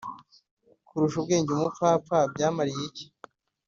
[0.87, 3.05] Kurusha ubwenge umupfapfa byamariye iki